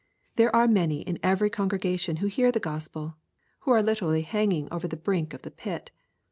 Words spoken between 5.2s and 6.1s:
of the pit.